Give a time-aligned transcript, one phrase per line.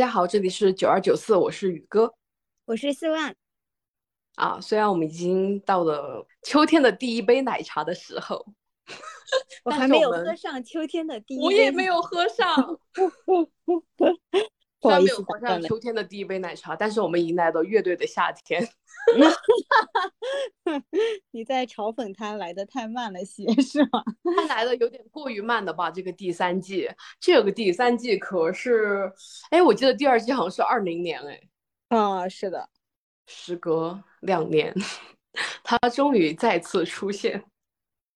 [0.00, 2.14] 嗨，大家好，这里是九二九四，我是宇哥，
[2.64, 3.36] 我是四万。
[4.36, 8.42] 啊，虽然我们已经到了秋天的第一杯奶茶的时候，
[9.62, 12.80] 我还没有喝上秋天的第一杯，我也 没有喝上。
[14.80, 18.66] 虽然没有喝上秋天的第一杯奶茶，但是我们迎来了乐队的夏天。
[21.32, 24.04] 你在嘲讽他来的太慢了些，是吗？
[24.36, 25.90] 他来的有点过于慢了吧？
[25.90, 26.88] 这个第三季，
[27.18, 29.12] 这个第三季可是，
[29.50, 31.40] 哎，我记得第二季好像是二零年，哎，
[31.88, 32.68] 啊，是的，
[33.26, 34.72] 时隔两年，
[35.64, 37.44] 他终于再次出现。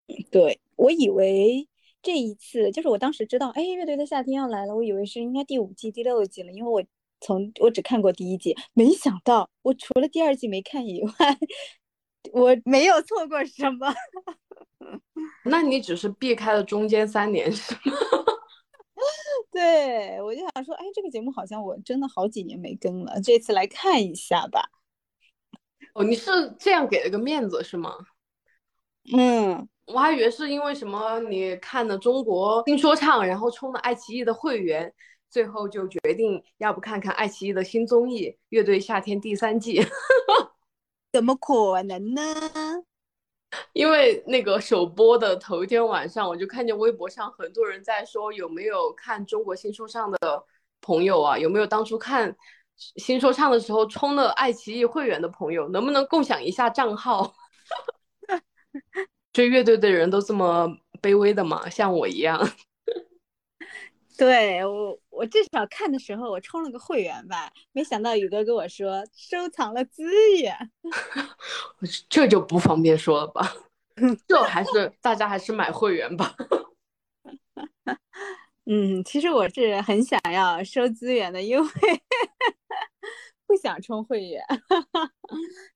[0.31, 1.67] 对我以为
[2.03, 6.85] 这一次就是我当时知道，哎，乐队的夏天要来了，我以为是应该第五季、第六季了，因为我。
[7.23, 11.39] 从我只看过第一季，没想到我除了第二季没看以外，
[12.33, 13.95] 我没有错过什么。
[15.45, 17.97] 那你只是避开了中间三年是吗？
[19.53, 24.71] 对，我就想说，哎，这个节目好像我真的好几年没更了，这次来看一下吧。
[25.95, 27.95] 哦，你是这样给了个面子是吗？
[29.17, 34.93] 嗯，我还以为是因为什么你看的中国新说唱，然后充了爱奇艺的会员。
[35.33, 39.81] 最后就决定要不看看爱奇艺的新综艺《乐队夏天》第三季，
[41.11, 42.23] 怎么可能呢？
[43.73, 50.19] 因为那个首播的头一天晚上，我就看见微博上很多人在说，有没有看中国新说唱的
[50.83, 51.39] 朋友啊？
[51.39, 52.37] 有没有当初看
[52.97, 55.67] 新说唱的时候充了爱奇艺会员的朋友？
[55.71, 57.35] 能不能共享一下账号？
[59.33, 60.69] 追乐队的人都这么
[61.01, 61.71] 卑微的吗？
[61.71, 62.39] 像我一样？
[64.19, 70.03] 对我，我至少看的时候我充了个会员吧，没想到宇哥跟我说收藏了资
[70.41, 70.53] 源，
[72.11, 73.55] 这就不方便说了吧，
[74.27, 76.35] 这还是大家还是买会员吧。
[78.67, 81.69] 嗯，其实我是很想要收资源的，因为
[83.47, 84.43] 不想充会员，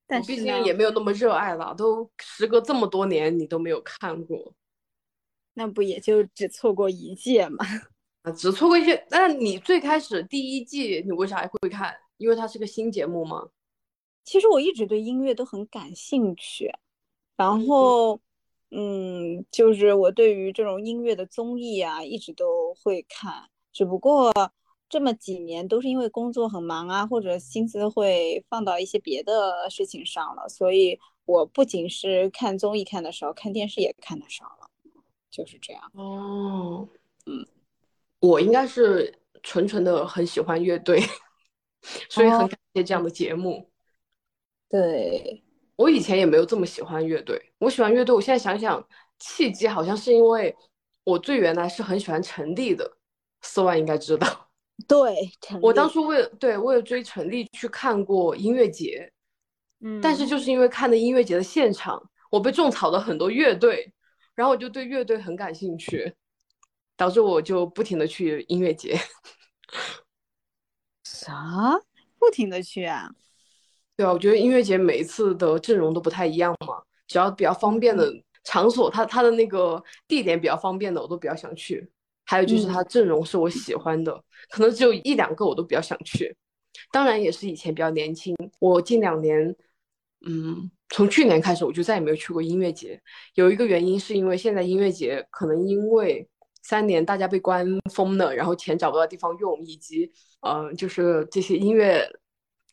[0.09, 4.53] 但毕竟也没有那么热爱了，都时隔这么多年你都没有看过，
[5.55, 7.65] 那不也就只错过一届嘛。
[8.33, 11.95] 只错过一些，那你最开始第一季你为啥还会看？
[12.17, 13.49] 因为它是个新节目吗？
[14.25, 16.69] 其实我一直对音乐都很感兴趣，
[17.37, 18.19] 然后，
[18.71, 23.49] 嗯，就是我对于这种音乐的综艺啊，一直都会看。
[23.73, 24.33] 只不过
[24.89, 34.71] 这么几年都是因为工作很忙啊，或者心思会放到一些别的事情上了，所以我不仅是看综艺看的少，看电视也看的少了，
[35.31, 35.83] 就是这样。
[35.95, 36.89] 哦，
[37.27, 37.47] 嗯。
[38.21, 41.01] 我应该是纯纯的很喜欢乐队，
[42.09, 43.71] 所以很感谢这样的节目。
[44.69, 45.45] 对
[45.77, 48.85] 我以前也没有这么喜欢乐队，我喜欢乐队，我现在想想，
[49.19, 50.55] 契机好像是因为
[51.05, 52.97] 我最原来是很喜欢陈粒的，
[53.43, 54.51] 四万应该知道。
[54.89, 55.31] 对，
[55.63, 59.11] 我当初为了对为了追陈粒去看过音乐节，
[59.81, 63.93] 嗯，但是就是因为看的音乐节的现场，我被种草了很多乐队，
[64.35, 66.13] 然后我就对乐队很感兴趣。
[66.97, 68.99] 导致我就不停的去音乐节，
[71.05, 71.79] 啥？
[72.19, 73.11] 不停的去啊？
[73.97, 78.13] 对啊，我觉得音乐节每一次的阵容都不太一样嘛，只要比较方便的
[78.43, 81.89] 场所，它它的那个地点比较方便的，我都比较想去。
[82.25, 86.37] 还有就是它阵容是我喜欢的，可能只有一两个我都比较想去。
[86.91, 89.55] 当然也是以前比较年轻，我近两年，
[90.27, 93.01] 嗯，从去年开始我就再也没有去过音乐节。
[93.35, 96.29] 有一个原因是因为现在音乐节可能因为。
[96.69, 97.65] 三年，大家被关
[97.95, 100.11] 封了，然后钱找不到地方用，以及，
[100.41, 102.05] 嗯，就是这些音乐，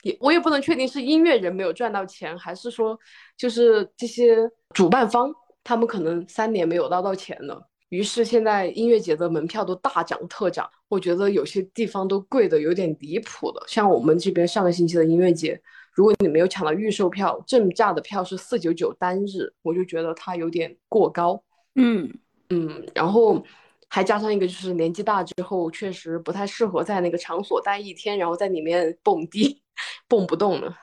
[0.02, 2.98] 也我也不能确定是音乐人没有赚到钱，还是说，
[3.38, 5.32] 就是这些主办方
[5.64, 13.64] 他们可能三年没有捞到钱了，于是现在音乐节的门票都大涨特涨，我觉得有些地方都贵的有点离谱了。
[13.68, 15.62] 像我们这边上个星期的音乐节，
[15.94, 21.44] 如果你没有抢到预售票，正价的票是四九九单日，我就觉得它有点过高。
[21.76, 22.12] 嗯
[22.50, 23.46] 嗯，然后。
[23.94, 29.62] 还加上一个，就是年纪大之后，确实不太适合在那个场所待一天，然后在里面蹦迪，
[30.10, 30.76] 蹦不动了。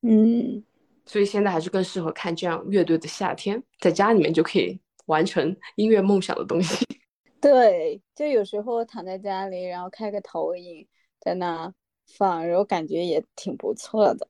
[0.00, 0.64] 嗯，
[1.04, 6.86] 所以现在还是更适合看这样乐队的夏天，在家里面就可以完成音乐梦想的东西。
[7.38, 10.88] 对，就有时候躺在家里，然后开个投影
[11.20, 11.70] 在那
[12.16, 14.26] 放，然后感觉也挺不错的。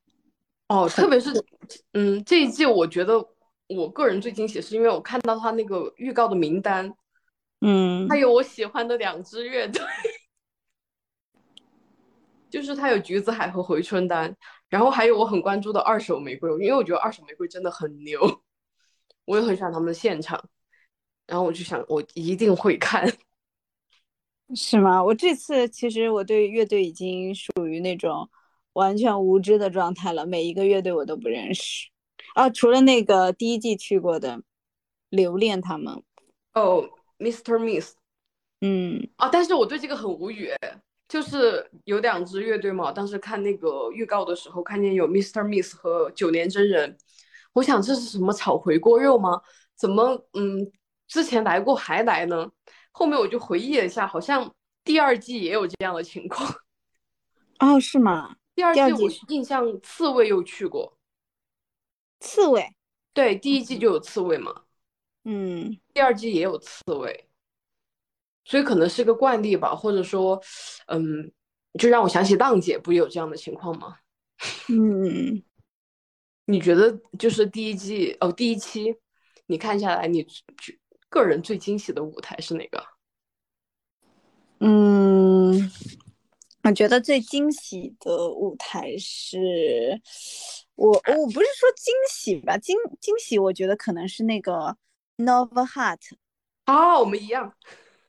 [0.67, 1.31] 哦，特别是，
[1.93, 3.25] 嗯，这一季我觉得
[3.69, 6.93] 我个人最惊喜，是因为我看到他那个预告的名单。
[7.61, 9.83] 嗯，他有我喜欢的两支乐队，
[12.49, 14.35] 就是他有橘子海和回春丹，
[14.69, 18.21] 然后还有我很关注的二手玫瑰，因为我觉得二手玫瑰真的很牛，
[19.27, 20.43] 我也很喜欢他们的现场，
[21.27, 23.07] 然后我就想我一定会看。
[24.55, 25.03] 是吗？
[25.05, 28.31] 我这次其实我对乐队已经属于那种
[28.73, 31.89] 完全无知的状态了，每一个乐队我都不认识。
[32.35, 34.43] 啊，除了那个第一季去过的
[35.11, 36.03] 留恋他们。
[36.55, 37.59] 哦，Mr.
[37.59, 37.95] Miss。
[38.61, 39.09] 嗯。
[39.17, 40.51] 啊，但是我对这个很无语，
[41.09, 45.45] 就是有两支乐队嘛，当时看那个预告的时候，看见有 Mr.
[45.45, 46.97] Miss 和九年真人，
[47.53, 49.41] 我想这是什么炒回锅肉吗？
[49.77, 50.71] 怎么嗯，
[51.07, 52.51] 之前来过还来呢？
[52.91, 56.53] 后面我就回忆了一下，好像第二季也有这样的情况。
[57.61, 58.37] 哦，是吗？
[58.55, 60.99] 第二季我印象刺猬又去过。
[62.21, 62.75] 刺猬？
[63.13, 64.63] 对，第一季就有刺猬嘛。
[65.29, 65.79] 嗯。
[65.93, 67.29] 第二季也有刺猬，
[68.45, 70.43] 所以可能是个惯例吧，或者说，
[70.87, 71.31] 嗯，
[71.79, 73.99] 就让我想起浪姐不有这样的情况吗？
[74.69, 75.43] 嗯。
[76.51, 78.97] 你觉得就是第一季哦，第一期
[79.49, 80.27] 你看下来，你
[81.11, 82.83] 个人最惊喜的舞台是哪个？
[84.61, 85.71] 嗯，
[86.63, 90.01] 我觉得最惊喜的舞台是
[90.75, 94.75] 我，我不是说惊喜吧，惊惊喜，我觉得可能是那个
[95.19, 96.13] Nova Heart。
[96.67, 97.53] 哦，我们一样。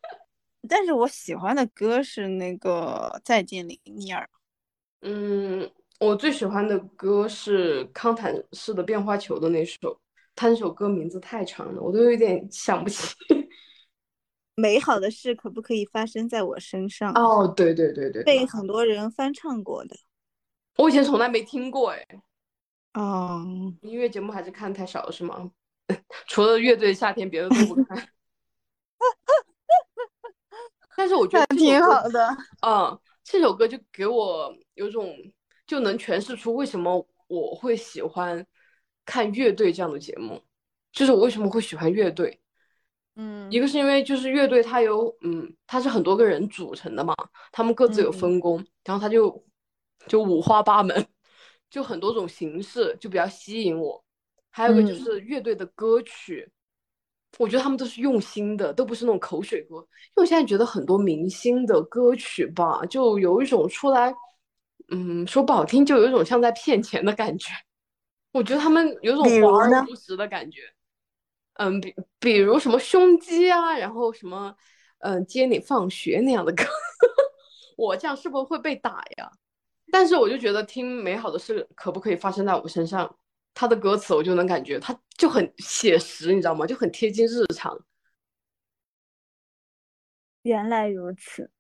[0.69, 4.29] 但是我喜欢的歌是那个再见林尼尔。
[5.01, 9.99] 嗯，我最喜欢的歌是康坦式的变化球的那首。
[10.35, 13.13] 他那首歌名字太长了，我都有点想不起。
[14.55, 17.11] 美好的事可不可以发生在我身上？
[17.13, 19.97] 哦，对对对对，被很多人翻唱过的。
[20.77, 22.05] 我以前从来没听过哎。
[22.93, 23.45] 哦，
[23.81, 25.51] 音乐节目还是看太少了是吗？
[26.27, 28.09] 除了乐队夏天，别的都不看。
[30.95, 32.37] 但是我觉得挺好的。
[32.65, 35.15] 嗯，这首歌就给我有种
[35.67, 38.45] 就能诠释出为什么我会喜欢。
[39.05, 40.39] 看乐队这样的节目，
[40.91, 42.39] 就是我为什么会喜欢乐队，
[43.15, 47.15] 嗯，一个是因为就是乐队它有，嗯，它是很多个人组成的嘛，
[47.51, 49.43] 他们各自有分工，然后它就
[50.05, 51.07] 就五花八门，
[51.71, 54.05] 就很多种形式，就比较吸引我。
[54.59, 56.45] 还有个就是乐队的歌曲，
[57.37, 59.75] 我觉得他们都是用心的，都不是那种口水歌。
[59.77, 64.13] 因为我现在觉得很多明星的歌曲吧，就有一种出来，
[64.89, 67.53] 嗯，说不好听，就有一种像在骗钱的感觉。
[68.33, 70.63] 我觉得他们有种华而不实的感觉，
[71.53, 74.53] 嗯，比比如什么胸肌啊，然后什么，
[74.97, 76.65] 嗯，接你放学那样的歌，
[77.77, 79.31] 我这样是不是会被打呀？
[79.89, 83.15] 但是我就觉得听美好的事可不可以发生在我身上，
[83.53, 86.65] 他的歌词我就能感觉他就很写实，你知道吗？
[86.65, 87.77] 就很贴近日常。
[90.43, 91.51] 原来如此，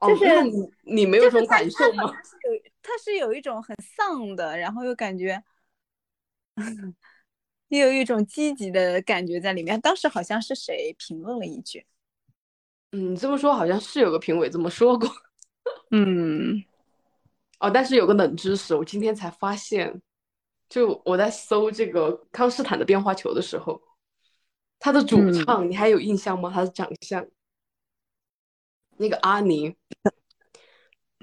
[0.00, 2.04] 就是你你没有这种感受吗？
[2.22, 5.42] 是有，他是有一种很丧的，然后又感觉。
[7.68, 9.80] 也有一种积极的感觉在里面。
[9.80, 11.86] 当时好像是谁评论了一句
[12.90, 15.08] ：“嗯，这么说好像是有个评委这么说过。
[15.92, 16.64] ”嗯，
[17.60, 20.02] 哦，但是有个冷知识，我今天才发现，
[20.70, 23.82] 就我在搜这个康斯坦的变化球的时候，
[24.78, 26.50] 他的主唱你还有印象吗？
[26.54, 27.26] 他的长相，
[28.96, 29.76] 那个阿尼。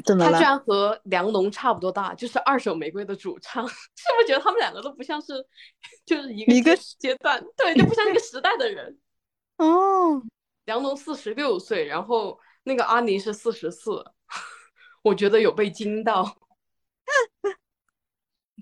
[0.05, 5.33] 他居然和梁龙差不多大，就是二手玫瑰的主唱，是不是觉得他们两个都不像是，
[6.05, 8.95] 就是一个一个阶段，对，就不像一个时代的人。
[9.57, 10.21] 哦，
[10.65, 14.05] 梁龙四十六岁，然后那个阿尼是四十四，
[15.01, 16.37] 我觉得有被惊到。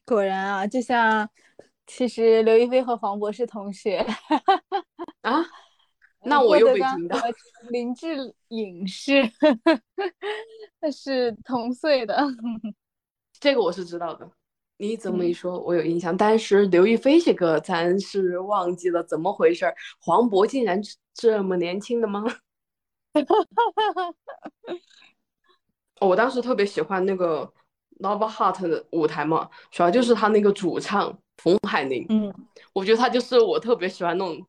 [0.05, 1.27] 果然啊，就像
[1.87, 3.97] 其实刘亦菲和黄渤是同学
[5.21, 5.45] 啊。
[6.27, 7.17] 那我又被惊到。
[7.69, 9.21] 林志颖是，
[10.79, 12.17] 那是同岁的，
[13.39, 14.27] 这个我是知道的。
[14.77, 16.17] 你这么一说，我有印象。
[16.17, 19.75] 但是刘亦菲这个，咱是忘记了怎么回事儿。
[19.99, 20.81] 黄渤竟然
[21.13, 22.23] 这么年轻的吗？
[26.01, 27.53] 我当时特别喜欢那个
[27.99, 32.05] Love Heart 的舞台嘛，主要就是他那个主唱冯海宁。
[32.09, 32.33] 嗯，
[32.73, 34.45] 我觉得他就是我特别喜欢那种。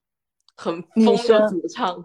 [0.58, 2.02] 很疯的主唱，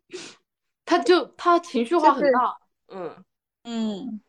[0.86, 2.56] 他就他情绪化很大，
[2.88, 3.24] 嗯
[3.64, 4.20] 嗯，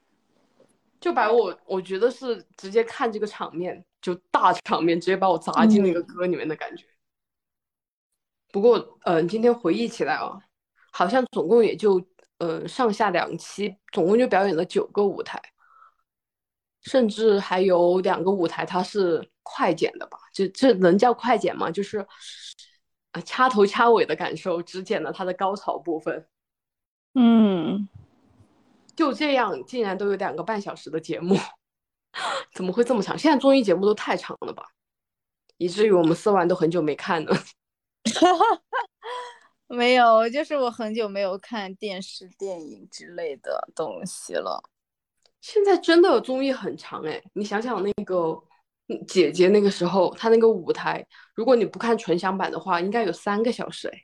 [1.00, 6.86] 就把我我觉得是直接看这个场面就大场面，直接把我砸进那个歌里面的感觉。
[8.52, 10.38] 不过，嗯，今天回忆起来啊，
[10.92, 12.06] 好像总共也就
[12.40, 15.42] 呃上下两期，总共就表演了九个舞台，
[16.88, 20.18] 甚至还有两个舞台它是快剪的吧？
[20.34, 21.70] 这这能叫快剪吗？
[21.70, 22.00] 就是
[23.12, 23.22] 啊。
[23.26, 26.28] 掐头掐尾的感受，只剪了它的高潮部分。
[27.16, 27.90] 嗯，
[28.96, 31.36] 就这样，竟然都有两个半小时的节目，
[32.54, 33.18] 怎么会这么长？
[33.18, 34.64] 现在综艺节目都太长了吧，
[35.58, 37.36] 以至于我们四万都很久没看了。
[39.68, 44.64] 没有，就是我很久没有看电视、电影之类的东西了。
[45.42, 48.38] 现在真的综艺很长哎，你想想那个
[49.08, 54.04] 姐姐那个时候，她那个舞台，如果你不看纯享版的话，应该有三个小时哎。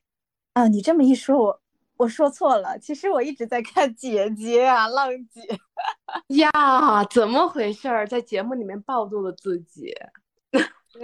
[0.53, 1.61] 啊，你这么一说，我
[1.97, 5.41] 我说错了，其实我一直在看姐姐啊，浪姐。
[6.35, 8.07] 呀，怎么回事儿？
[8.07, 9.91] 在节目里面暴露了自己，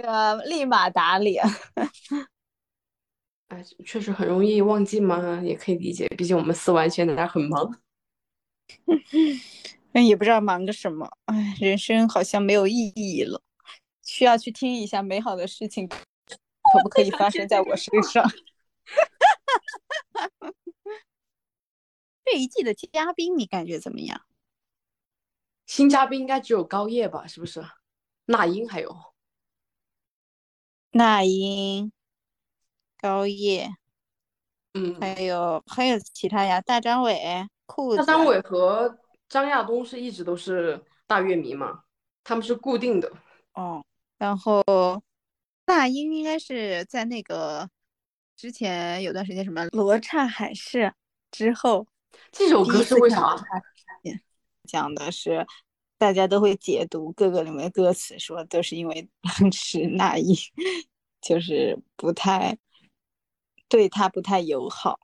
[0.02, 1.44] 呃，立马打脸。
[3.48, 7.80] 哎，确实很容易忘记吗，也可以理解，毕竟我们四完现在很忙。
[9.92, 13.42] 嗯，也不知道忙个什么，哎，人生好像没有意义了，
[14.02, 15.96] 需要去听一下美好的事情，可
[16.82, 18.24] 不可以发生在我身上？
[22.24, 24.22] 这一季的嘉宾你感觉怎么样？
[25.66, 27.26] 新嘉宾应该只有高叶吧？
[27.26, 27.64] 是不是？
[28.26, 28.96] 那英还有
[30.92, 31.92] 那英。
[33.02, 33.70] 高叶，
[34.74, 37.96] 嗯，还有还有其他呀，大张伟、裤子。
[37.96, 38.98] 大张伟和
[39.30, 41.84] 张亚东是一直都是大乐迷嘛，
[42.22, 43.10] 他们是固定的。
[43.54, 43.82] 哦，
[44.18, 44.62] 然后
[45.64, 47.70] 那英应该是在那个
[48.36, 50.92] 之前有段时间什么罗刹海市
[51.30, 51.86] 之后，
[52.30, 53.34] 这首歌是为啥？
[54.64, 55.46] 讲的是
[55.96, 60.36] 大家都会解读各个里面的歌词，说都是因为当时 那英
[61.22, 62.58] 就是不太。
[63.68, 64.98] 对他不太友好，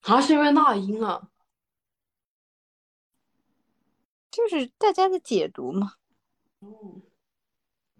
[0.00, 1.28] 好像是因为那英啊，
[4.48, 5.92] 就是大家的解读嘛。
[6.60, 7.02] 嗯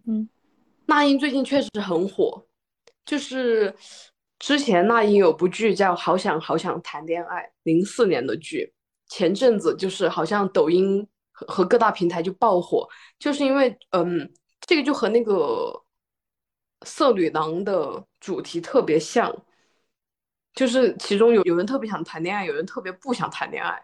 [0.06, 0.28] 嗯，
[0.86, 2.46] 那英最近确实很火，
[3.04, 3.74] 就是
[4.38, 8.72] 之前那英有部剧叫《好想好想谈恋爱》，零四年的剧，
[9.08, 15.80] 前阵子就是好像抖音和和各大平台就爆火，就是因为嗯，这个就和那个。
[16.86, 19.34] 色女郎的主题特别像，
[20.52, 23.82] 就是其中有有人特别想谈恋爱，有人特别不想谈恋爱。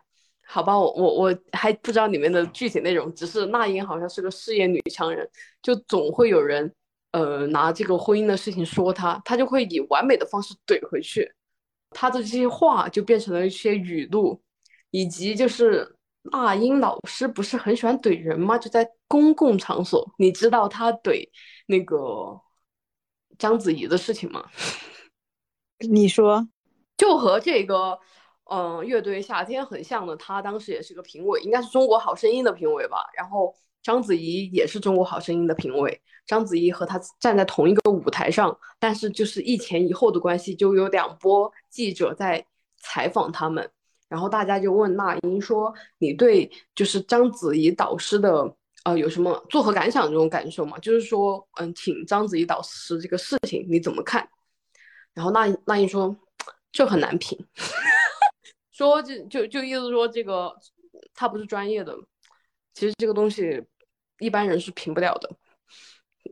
[0.53, 5.29] 好吧，我我我还不知道里面的具体内容，只是那英好像是个事业女强人，
[5.63, 6.75] 就总会有人
[7.13, 11.33] 呃拿这个婚姻的事情说她，她就会以完美的方式怼回去，
[11.91, 14.41] 她的这些话就变成了一些语录，
[14.91, 15.97] 以及就是
[16.33, 18.59] 那英老师不是很喜欢怼人吗？
[18.59, 21.29] 就在公共场所，你知道她怼
[21.67, 22.41] 那个。
[23.39, 24.45] 章子怡的事情吗？
[25.89, 26.47] 你说，
[26.99, 27.99] 就和这个，
[28.51, 30.17] 嗯，乐队夏天很像的。
[30.17, 32.99] 他当时也是个评委，应该是中国好声音的评委吧。
[33.17, 36.01] 然后章子怡也是中国好声音的评委。
[36.27, 42.45] 章子怡和他站在同一个舞台上，但是就是一前一后的关系，就有两波记者在
[42.79, 43.71] 采访他们。
[44.09, 50.79] 然后大家就问那英说：“你对就是章子怡导师的？”呃，有什么作何感想这种感受吗？
[50.79, 54.27] 就是说，嗯，请章子怡导师这个事情你怎么看？
[55.13, 56.17] 然后那那英说，
[56.73, 57.39] 这很难评，
[58.89, 60.57] 说就就就意思说这个
[61.13, 61.95] 他不是专业的，
[62.73, 63.63] 其实这个东西
[64.21, 65.31] 一般人是评不了的。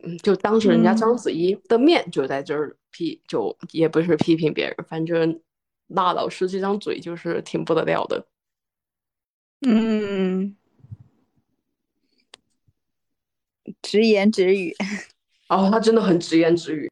[0.03, 5.41] 嗯，就当着人家章子怡的面就在这儿批，就也不是批评别人，反正
[5.87, 8.27] 那老师这张嘴就是挺不得了的。
[9.61, 10.55] 嗯。
[13.83, 14.75] 直言直语，
[15.49, 16.89] 哦，他真的很直言直语。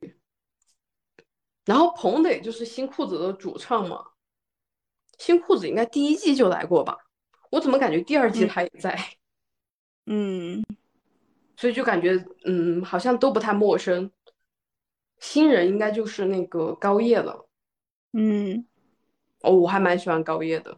[1.66, 4.06] 然后彭磊就是新裤子的主唱嘛，
[5.18, 6.98] 新裤子应该第一季就来过吧？
[7.50, 8.98] 我怎么感觉第二季他也在？
[10.06, 10.64] 嗯，
[11.56, 14.12] 所以就感觉嗯，好像都不太陌生。
[15.20, 17.48] 新人应该就是那个高叶了。
[18.14, 18.66] 嗯，
[19.42, 20.78] 哦，我还蛮喜欢高叶的，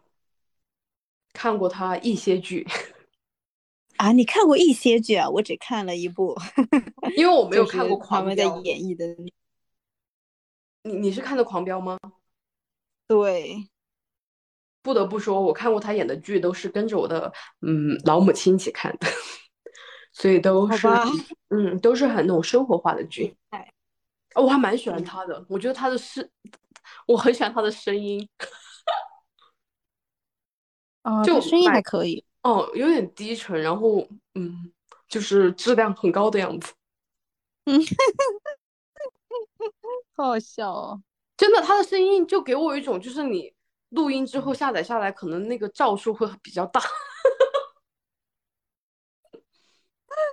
[1.33, 2.65] 看过他一些剧。
[3.97, 5.29] 啊，你看过一些剧啊？
[5.29, 6.33] 我只看了一部，
[7.17, 9.05] 因为我 没有看过狂飙在演绎的。
[10.83, 11.97] 你你是看的《狂飙》吗？
[13.07, 13.67] 对，
[14.81, 17.31] 不得不说，我看过他演的剧，都是跟着我的
[17.61, 19.07] 嗯老母亲一起看的，
[20.13, 20.87] 所以都是
[21.49, 23.35] 嗯都是很那种生活化的剧。
[24.35, 26.27] 我还蛮喜欢他的，我觉得他的声，
[27.07, 28.27] 我很喜欢他的声音。
[31.01, 32.23] 啊， 就声音还可以。
[32.43, 34.71] 哦，有点低沉，然后嗯，
[35.09, 36.73] 就是质量很高的样子。
[37.65, 37.81] 嗯，
[40.15, 41.03] 好 好笑哦！
[41.35, 43.53] 真的，他的声音就给我一种，就是你
[43.89, 46.81] 录音之后下载下来，可能那个兆数会比较大。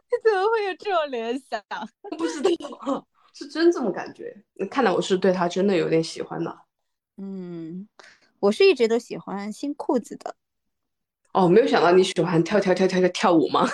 [0.08, 1.62] 你怎么会有这种联想？
[2.16, 2.40] 不知
[2.86, 4.44] 道， 是真这么感觉。
[4.70, 6.58] 看来我是对他真的有点喜欢的。
[7.16, 7.88] 嗯，
[8.40, 10.36] 我是一直都喜欢新裤子的。
[11.32, 13.68] 哦，没有想到你喜欢跳跳跳跳跳跳舞吗？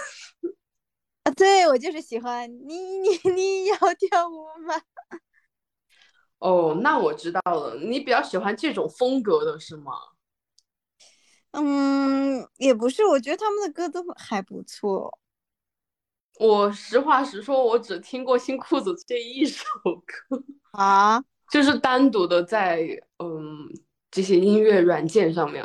[1.24, 4.80] 啊，对我就是喜欢你，你你要跳舞吗？
[6.42, 9.92] 哦，那我知道了，你比较喜欢这种风格的是吗？
[11.52, 15.16] 嗯，也不是，我觉得他们的歌都还不错。
[16.40, 23.70] 我实话实说，我只听过新裤子这一首歌 啊，就是单独的在嗯
[24.10, 25.64] 这些音乐软件上面，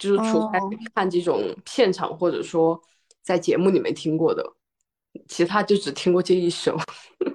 [0.00, 0.58] 就是除开
[0.92, 2.82] 看这种现场或者说
[3.22, 4.42] 在节目里面听过的，
[5.28, 6.76] 其他就只听过这一首。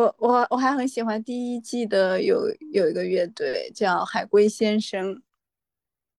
[0.00, 5.22] 我我我还很喜欢第一季的有有一个乐队叫海龟先生。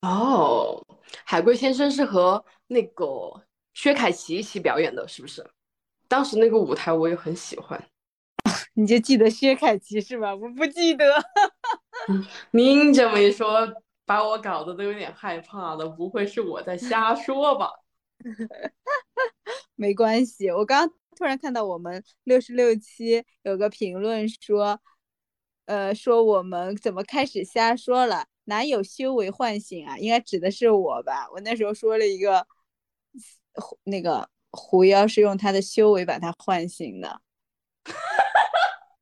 [0.02, 0.86] 哦，
[1.26, 5.44] 海龟先生是和那个薛凯琪一起表演的，是不是？
[6.08, 7.84] 当时那个舞台我也很喜欢。
[8.74, 10.36] 你就记得薛凯琪是吧？
[10.36, 11.06] 我不记得。
[12.52, 13.68] 您这么一说，
[14.06, 15.88] 把我搞得都有点害怕了。
[15.88, 17.72] 不会是我在瞎说吧？
[19.76, 20.88] 没关系，我刚
[21.22, 24.82] 突然看到我们六十六期有个评论说，
[25.66, 28.26] 呃，说我们怎么开始瞎说了。
[28.46, 29.96] 哪有修为唤醒啊？
[30.00, 31.30] 应该指的是我吧？
[31.32, 32.48] 我那时候说了一个，
[33.84, 37.22] 那个狐妖是用他的修为把他唤醒的。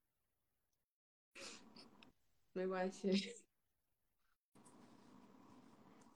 [2.51, 3.33] 没关系，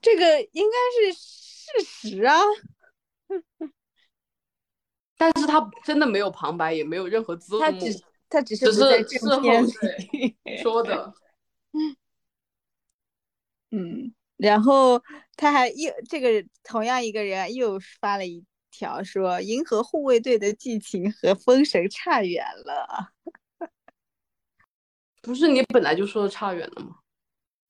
[0.01, 2.41] 这个应该是事实啊。
[5.33, 9.41] 但是他真的没有旁白，也没有任何字幕，他只他只是在事后
[10.61, 11.13] 说的。
[13.71, 15.01] 嗯，然后
[15.35, 23.09] 他还又这个同样一个人又发了一条说，银河护卫队的剧情和封神差远了。
[25.21, 26.97] 不是你本来就说的差远了吗？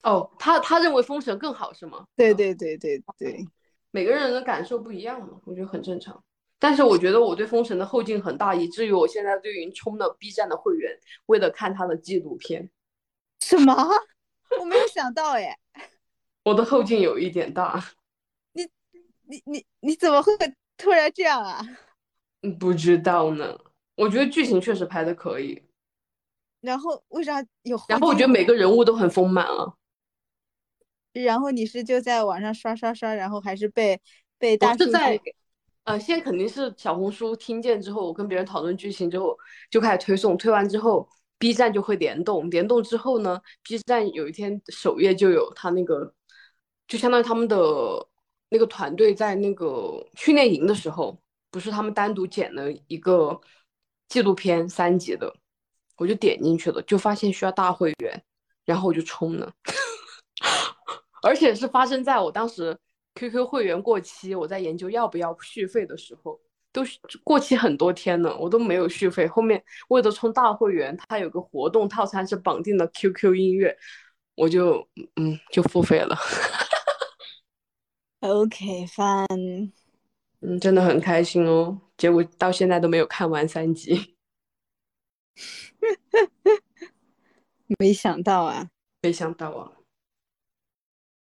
[0.04, 2.06] 哦，他他认为封神更好是吗？
[2.18, 3.48] 对对对对对，
[3.92, 6.22] 每个人的感受不一样嘛，我觉得很正常。
[6.64, 12.70] 但是我觉得我对封神的后劲很大，以至于我现在都已经充了 B 站的会员，为了看他的纪录片。
[13.42, 13.76] 什么？
[14.58, 15.60] 我没有想到哎。
[16.44, 17.84] 我的后劲有一点大，
[18.54, 18.64] 你
[19.24, 20.32] 你你你怎么会
[20.78, 21.60] 突然这样啊？
[22.58, 23.60] 不知道呢。
[23.96, 25.62] 我觉得剧情确实拍的可以。
[26.62, 27.78] 然后为啥有？
[27.90, 29.74] 然后我觉得每个人物都很丰满啊。
[31.12, 34.00] 然后你是就在网上刷刷刷，然后还是被
[34.38, 35.36] 被大数据给？
[35.84, 39.38] 呃，现在肯定是小红书听见之后，我跟别人讨论剧情之后
[39.70, 46.14] 就开始推送，推完之后 B 站就会联动，联动之后呢，B 站有一天首页就有他那个。
[46.86, 47.58] 就相当于他们的
[48.50, 51.18] 那个团队在那个训练营的时候，
[51.50, 53.40] 不是他们单独剪了一个
[54.10, 55.34] 纪录片三集的，
[55.96, 58.24] 我就点进去了，就发现需要大会员，
[58.66, 59.52] 然后我就充了，
[61.24, 62.78] 而且是发生在我当时
[63.16, 66.40] QQ 会员过期，我在研究要不要续费的时候，
[66.72, 66.82] 都
[67.24, 69.28] 过期很多天了，我都没有续费。
[69.28, 73.78] 后面为了充大会员，它有个活动套餐是绑定了 QQ 音乐，
[74.36, 76.18] 我就嗯就付费了。
[78.22, 79.72] OK，fine，，
[80.42, 81.80] 嗯，真的很开心哦。
[81.98, 84.16] 结果到现在都没有看完三集，
[87.78, 88.70] 没想到啊，
[89.02, 89.83] 没想到啊。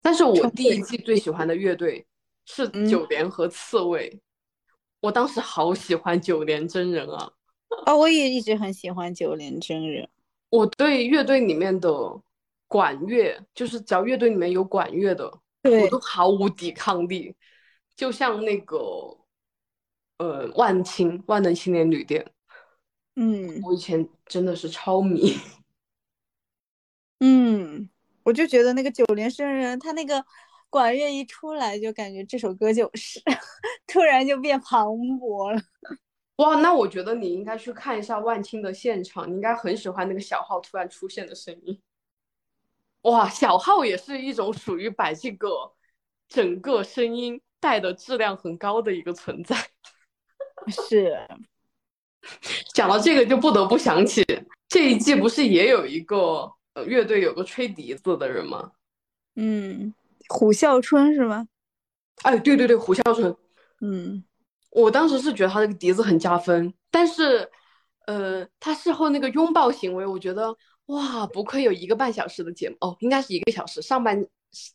[0.07, 2.07] 但是我第一季最喜欢的乐队
[2.45, 4.21] 是九连和刺猬，
[5.01, 7.33] 我当时好喜欢九连真人啊。
[7.85, 10.09] 啊， 我也一直很喜欢九连真人。
[10.51, 11.91] 我对乐队里面的
[12.69, 15.25] 管乐，就是只要乐队里面有管乐的。
[15.65, 17.35] 我都毫无抵抗力，
[17.97, 18.77] 就像那个，
[20.19, 22.25] 呃，万青万能青年旅店，
[23.17, 25.35] 嗯，我以前真的是超迷，
[27.19, 27.91] 嗯，
[28.27, 30.23] 我就觉得那个九连生人，他那个
[30.69, 33.21] 管乐一出来，就感觉这首歌就是
[33.87, 35.63] 突然就变磅礴了。
[36.39, 41.81] 哇，那我觉得你应该去看一下万青的现场，你应该很喜欢那个小号突然出现的声音。
[43.03, 45.49] 哇，小号也是一种属于把这个
[46.29, 49.57] 整个声音带的质量很高的一个存在。
[50.67, 51.17] 是，
[52.75, 54.25] 讲到这个就不得不想起
[54.69, 58.73] 这一季不是也有一个呃乐队有个吹笛子的人吗？
[59.35, 59.95] 嗯，
[60.29, 61.49] 虎啸春是吗？
[62.23, 63.35] 哎，对对对，虎啸春。
[63.81, 64.23] 嗯，
[64.71, 67.51] 我当时是觉得他这个笛子很加分，但是
[68.07, 70.55] 呃，他事后那个拥抱行为，我觉得。
[70.87, 73.83] 哇，不愧有一个半小时的节目哦，应该是一个小时。
[73.83, 74.25] 上半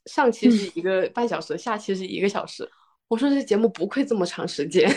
[0.07, 2.69] 上期是一个半小时，下期是一个小时。
[3.07, 4.93] 我说这节目不愧这么长时间。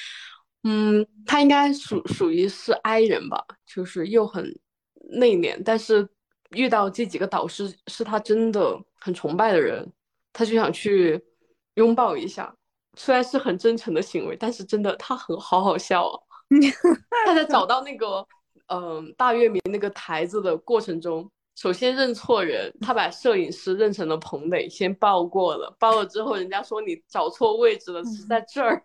[0.64, 4.58] 嗯，他应该属属于是 I 人吧，就是又很
[5.10, 6.08] 内敛，但是
[6.50, 9.90] 遇到这几个导师是他真的很崇拜的人，
[10.32, 11.22] 他就想去
[11.74, 12.54] 拥抱一下。
[12.96, 16.20] 虽然是很真诚的行为，但是真的他很好好笑啊。
[17.26, 18.26] 他在找到那个。
[18.68, 28.82] 嗯大月明那个台子的过程中，首先认错人，他把摄影师认成了彭磊，先报过了，报了之后，人家说你找错位置了，是在这儿，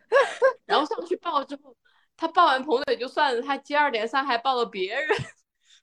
[0.64, 1.76] 然后上去报之后，
[2.16, 5.06] 他报完彭磊就算了，他接二连三还报了别人。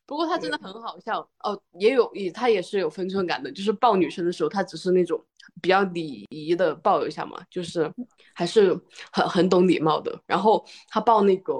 [0.08, 5.22] 不过他真的很好笑哦，也有也他也是有分寸感的，就是抱女生的时候，他只是那种
[5.60, 7.92] 比较礼仪的抱一下嘛，就是
[8.32, 8.70] 还是
[9.12, 10.18] 很很懂礼貌的。
[10.24, 11.54] 然后他抱那个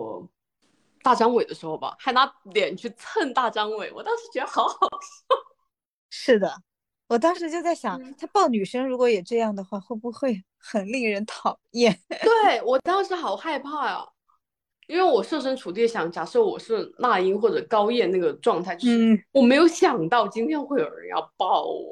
[1.02, 5.36] 大张伟的时候吧，还拿脸去蹭大张伟，我当时觉得好好笑。
[6.08, 6.50] 是的，
[7.06, 12.00] 我当时就在想，他抱女生如果也这样的话，会不会很令人讨厌？
[12.08, 14.08] 对我当时好害怕呀。
[14.88, 21.90] 因为我设身处地想，假设我是那英或者高燕那个状态，就是我没有想到今天会有人要抱我。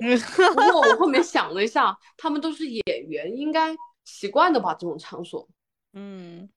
[0.54, 5.46] 不过我后面想了一下，他们都是演员，应该习惯的吧这种场所。
[5.92, 6.48] 嗯，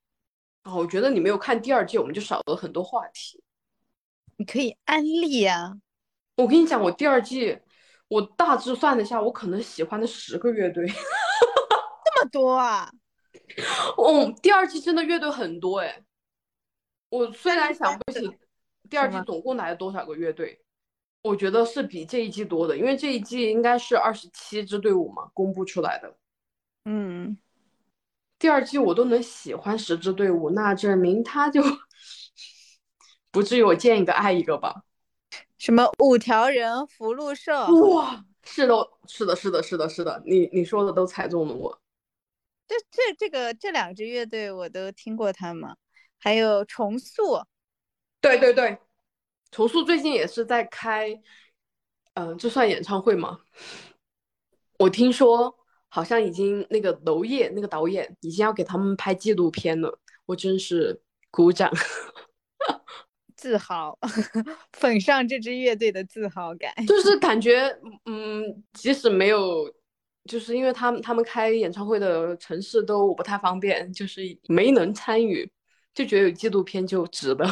[0.63, 3.43] 啊，我觉得你没有看第二季，我们就少了很多话题。
[4.37, 5.73] 你可以安利呀。
[6.37, 7.59] 我跟你讲，我第二季，
[8.07, 12.89] 我大致算了一下，我可能喜欢的十个乐队，这么多啊？
[13.97, 16.01] 哦，第二季真的乐队很多哎。
[17.09, 18.37] 我虽然想不起
[18.89, 20.61] 第二季总共来了多少个乐队，
[21.21, 26.15] 我觉得是比这一季多的，因为这一季应该是二十七支队伍嘛，公布出来的。
[26.85, 27.37] 嗯，
[28.39, 31.61] 第二季我都能喜欢十支队伍，那证明他就
[33.31, 34.83] 不至于我见一个爱一个吧？
[35.57, 37.53] 什么五条人、福禄寿？
[37.93, 38.75] 哇，是的，
[39.07, 41.81] 是的，是的，是的，是的，你你说的都踩中了我。
[42.65, 45.75] 这这这个这两支乐队我都听过他们。
[46.19, 47.43] 还有重塑，
[48.21, 48.77] 对对对，
[49.51, 51.19] 重塑最近也是在开，
[52.13, 53.39] 嗯，这算演唱会吗？
[54.77, 55.53] 我听说
[55.87, 61.01] 好像已经那个娄烨那个导演已经要给他们拍纪录片了，我真是
[61.31, 61.71] 鼓掌，
[63.35, 63.97] 自豪，
[64.73, 67.67] 粉上这支乐队的自豪感，就是感觉，
[68.05, 69.73] 嗯，即使没有，
[70.25, 75.49] 就是因为他们他们开演唱会的城市都不太方便，就是没能参与。
[75.93, 77.45] 就觉得有纪录片就值得。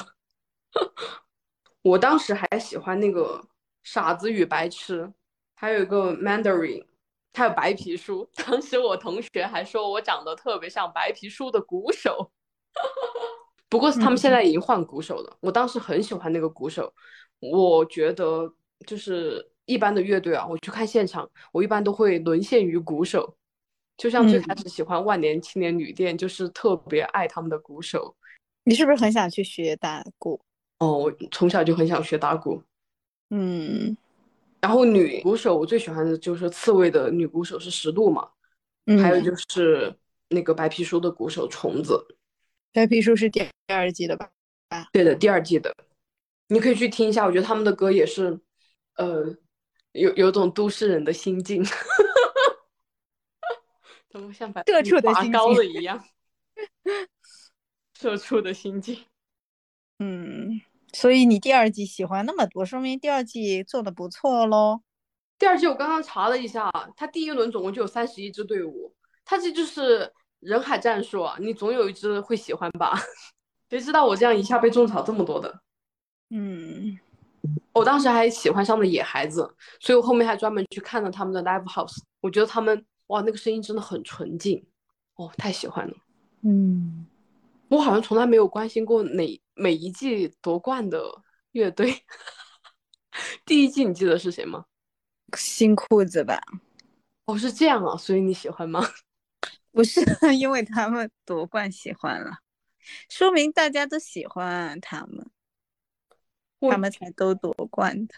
[1.82, 3.42] 我当时还喜欢那个
[3.84, 5.04] 《傻子与白痴》，
[5.56, 6.86] 还有一个 Mandarin，
[7.34, 8.30] 还有白皮书。
[8.36, 12.32] 当时我同学还说我长得特别像白皮书的鼓手，
[13.70, 15.38] 不过他们现在已经换鼓手了。
[15.40, 16.94] 我当时很喜欢那个鼓手，
[17.40, 18.54] 我觉得
[18.86, 23.38] 就是一般的乐队啊，我去看现场，我一般都会沦陷于鼓手。
[23.96, 28.16] 就像最开始喜欢万年青年旅店，就是特别爱他们的鼓手。
[28.68, 30.42] 你是不是很想去学打鼓？
[30.80, 32.62] 哦，我从小就很想学打鼓。
[33.30, 33.96] 嗯，
[34.60, 38.30] 然后女鼓手，我最喜欢的就是刺猬的女鼓手是石璐嘛。
[38.86, 39.96] 嗯，还有就是
[40.28, 42.06] 那个白皮书的鼓手虫子。
[42.74, 44.30] 白皮书是第第二季的吧？
[44.68, 45.74] 啊，对的，第二季的。
[46.50, 48.38] 你可以去听一下，我觉得他们的歌也是，
[48.96, 49.34] 呃，
[49.94, 51.64] 有有种都市人的心境。
[54.12, 56.04] 怎么像白社畜的心高了一样。
[58.00, 58.96] 社畜的心境，
[59.98, 60.62] 嗯，
[60.94, 64.82] 所以你第二季喜欢那么多，说明第二季做的不错喽。
[65.40, 68.94] 第二季我刚刚查了一下，他第一轮总共就有三十一支队伍，
[69.26, 72.94] 他这就是人海战术啊，你总有一支会喜欢吧？
[73.72, 75.62] 谁知道我这样一下被种草这么多的？
[76.30, 77.00] 嗯，
[77.74, 84.64] 我当时还喜欢上了野孩子，所以我后面还专门去看了他们的 live house，我觉得他们哇，那个声音真的很纯净，
[85.16, 85.96] 哦，太喜欢了，
[86.44, 87.08] 嗯。
[87.70, 91.04] 我好像从来没有关心过哪每一季夺冠的
[91.52, 91.94] 乐队。
[93.46, 94.66] 第一季你记得是谁吗？
[95.36, 96.40] 新裤子吧。
[97.26, 98.82] 哦，是这样啊，所以你喜欢吗？
[99.72, 100.02] 不是，
[100.40, 102.38] 因为他们夺冠喜欢了，
[103.10, 105.30] 说明大家都喜欢他们，
[106.72, 108.16] 他们才都夺冠的。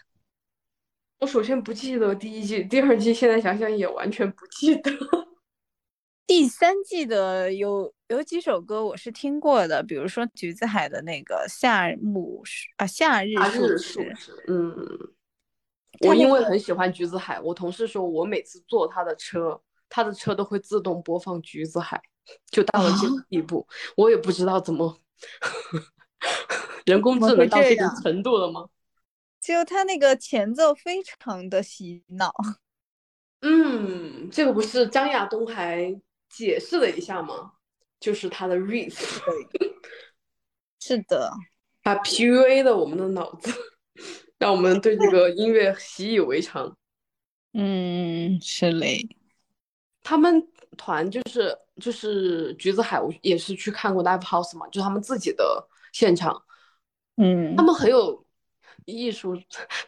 [1.18, 4.90] 我首先不记得第一季，第二季现在想想也完全不记得。
[6.30, 12.40] 第三季的有有几首歌我是听过的，比如说橘子海的那个夏木
[12.76, 14.16] 啊夏日树时，
[14.46, 14.76] 嗯，
[16.02, 22.00] 我因为很喜欢橘子海，我同事说我每次坐他的车，他的车都会自动播放橘子海，
[22.48, 23.66] 就到了这个地步，
[23.96, 25.00] 我也不知道怎么
[26.86, 28.68] 人工智能到这个程度了吗？
[29.42, 32.32] 就他那个前奏非常的洗脑，
[33.42, 36.00] 嗯，这个不是张亚东还。
[36.30, 37.52] 解释了一下吗？
[37.98, 39.20] 就是他的 riff，
[40.78, 41.30] 是的，
[41.82, 43.52] 他 PUA 了我们的脑子，
[44.38, 46.74] 让我们对这个音乐习以为常。
[47.52, 49.06] 嗯，是嘞。
[50.02, 50.42] 他们
[50.78, 56.42] 团就是就是橘子海，我也是去看过 live house 嘛，就他们自己的现场。
[57.16, 58.24] 嗯，他们很有
[58.86, 59.36] 艺术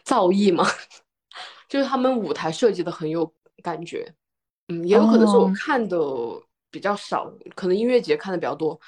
[0.03, 0.63] 造诣嘛，
[1.67, 4.13] 就是他们舞台设计的很有感觉。
[4.67, 5.97] 嗯，也有可能是我看的
[6.71, 8.79] 比较少，可能音乐节看的比较多。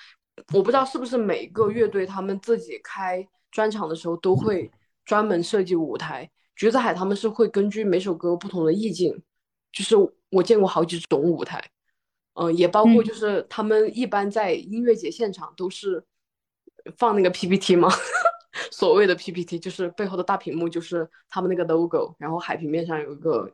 [0.53, 4.69] 我不知道是不是每个乐队他们自己开专场的时候都会
[5.05, 6.29] 专门设计舞台。
[6.55, 9.21] 橘子海他们是会根据每首歌不同的意境，
[9.71, 9.95] 就是
[10.29, 11.61] 我见过好几种舞台。
[12.35, 16.03] 嗯，也包括就是他们一般在音乐节现场都是
[16.97, 17.89] 放那个 PPT 吗？
[18.71, 23.49] 所谓的 PPT 就是背后的大屏幕，就是他们那个 logo，然后海平面上有一个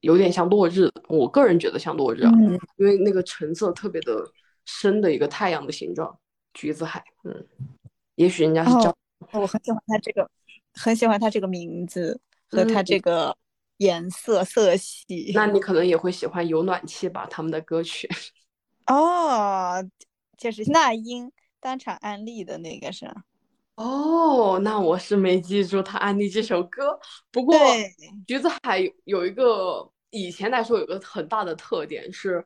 [0.00, 2.32] 有点像落日，我个人觉得像落日啊，
[2.76, 4.16] 因为那个橙色特别的
[4.64, 6.18] 深的一个太阳的形状，
[6.54, 7.46] 橘子海，嗯，
[8.14, 8.94] 也许人家是叫，
[9.32, 10.30] 我很喜欢它这个，
[10.74, 13.36] 很喜欢它这个名字和它这个。
[13.78, 17.28] 颜色色系，那你可能也会喜欢有暖气吧？
[17.30, 18.08] 他们的歌曲
[18.86, 19.76] 哦，
[20.36, 23.08] 就是那英当场安利的那个是
[23.78, 26.98] 哦，那我是没记住他安利这首歌。
[27.30, 27.56] 不过
[28.26, 32.44] 橘子海有一个以前来说有个很大的特点是，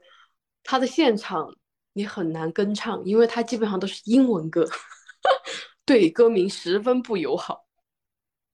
[0.62, 1.50] 他的现场
[1.94, 4.68] 你很难跟唱，因为他基本上都是英文歌，
[5.86, 7.64] 对歌名十分不友好。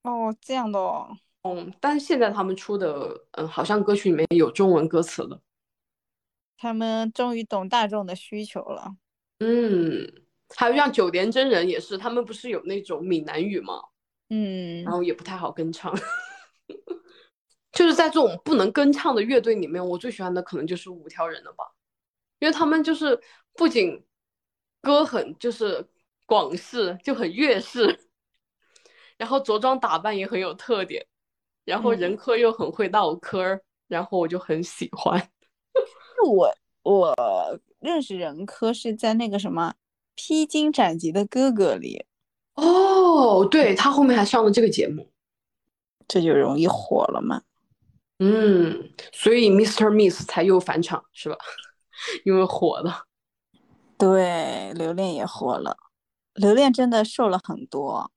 [0.03, 1.09] 哦，这样的哦。
[1.41, 5.41] 嗯，但是现在他们出的，嗯，好像歌曲里面有中文歌词了。
[6.57, 8.95] 他们终于懂大众的需求了。
[9.39, 10.09] 嗯，
[10.55, 13.81] 还有像九连真人也是，他们不是有那种闽南语吗？
[14.29, 15.93] 嗯，然后也不太好跟唱。
[17.71, 21.63] 就是在这种不能跟唱的乐队里面，我最喜欢的可能就是五条人了吧，
[22.39, 23.19] 因为他们就是
[23.53, 24.03] 不仅
[24.81, 25.87] 歌很就是
[26.25, 27.99] 广式，就很粤式，
[29.17, 31.05] 然后着装打扮也很有特点。
[31.65, 35.29] 然后人科又很会唠嗑，然后我就很喜欢。
[36.27, 37.15] 我我
[37.79, 39.71] 认识人科是在那个什么
[40.21, 42.05] 《披荆斩棘的哥哥》里。
[42.55, 45.09] 哦，对他后面还上了这个节目，
[46.09, 47.41] 这就容易火了嘛。
[48.17, 49.89] 嗯，所以 Mr.
[49.89, 51.37] Miss 才又返场是吧？
[52.25, 53.05] 因为火了。
[53.97, 55.77] 对，刘恋也火了。
[56.33, 58.11] 刘恋真的瘦了很多。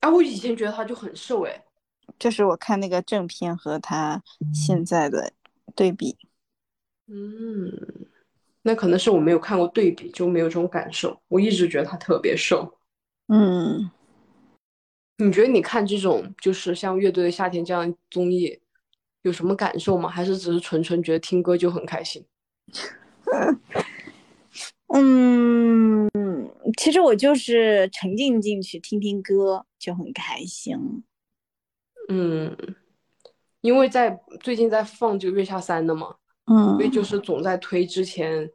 [0.00, 1.64] 哎，我以前觉得他就很瘦哎。
[2.18, 5.32] 就是我看那个正片和他现在的
[5.74, 6.18] 对比，
[7.08, 8.06] 嗯，
[8.66, 11.16] 那可能是我没有看过对比，就没有这种感受。
[11.28, 12.80] 我一直觉得他特别瘦，
[13.28, 13.88] 嗯，
[15.18, 18.58] 你觉得你看这种就是像乐队的夏天这样综艺
[19.22, 20.08] 有什么感受吗？
[20.08, 22.26] 还是只是纯纯觉得听歌就很开心？
[24.92, 26.10] 嗯，
[26.76, 31.04] 其实我就是沉浸进去听听歌就很开心。
[32.08, 32.56] 嗯，
[33.60, 36.16] 因为在最近在放这个月下三的嘛，
[36.46, 38.50] 嗯，所以就是总在推之前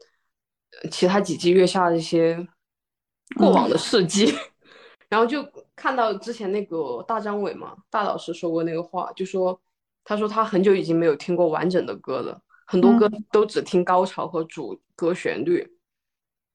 [0.89, 2.47] 其他几季月下的一些
[3.37, 4.33] 过往的事迹，
[5.09, 9.61] 然后就看到之前那个大张伟嘛，大老师说过那个话，就说
[10.03, 15.77] 他说他很久已经没有听过完整的歌了，很多歌都只听高潮和主歌旋律，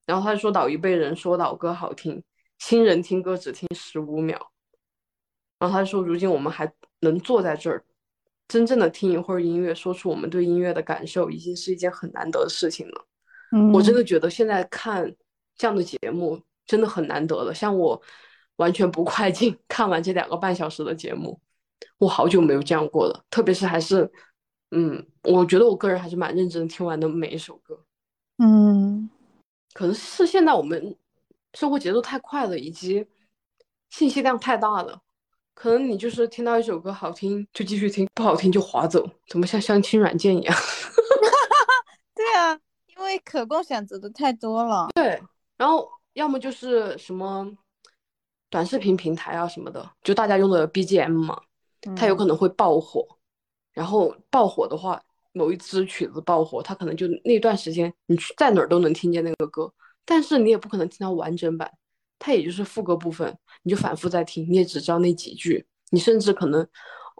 [0.05, 2.23] 然后他就说老一辈人说老歌好听，
[2.59, 4.51] 新人听歌只听十五秒，
[5.59, 6.71] 然后他说如今我们还。
[7.01, 7.85] 能坐在这儿，
[8.47, 13.05] 真正的听一会儿音乐，说出我们对音乐的感受，已经是一件很难得的事情了。
[13.73, 15.13] 我真的觉得现在看
[15.55, 17.53] 这样的节目真的很难得了。
[17.53, 18.01] 像我
[18.57, 21.39] 完全不快进， 看完这两个半小时的节目，
[21.97, 23.23] 我好久没有这样过了。
[23.29, 24.09] 特别是还是，
[24.71, 27.83] 嗯，我觉得我个人还是蛮认真听完的每一首歌。
[28.37, 29.09] 嗯，
[29.73, 30.95] 可能是现在我们
[31.53, 33.05] 生活节奏太快了，以及
[33.89, 35.01] 信息量太大了。
[35.59, 40.55] 可能你就是听到一首歌好听就继续听，不好听就划走，怎么像相亲软件一样？
[42.13, 42.53] 对啊，
[42.95, 44.89] 因为可供选择的太多了。
[44.93, 45.19] 对，
[45.57, 47.51] 然后要么就是什么
[48.51, 51.41] 短视频平台啊什么的，就大家用的 BGM 嘛，
[51.95, 53.03] 它有可能会爆火。
[53.73, 55.01] 然后爆火的话，
[55.33, 59.73] 某一支曲子爆火，它可能就那段时间你在哪儿都能听见那个歌，
[60.05, 61.71] 但是你也不可能听到完整版。
[62.19, 66.67] 它也就是副歌部分，你就反复在听，你也只知道那几句，你甚至可能，